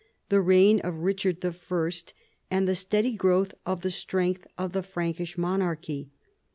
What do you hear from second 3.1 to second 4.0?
growth of the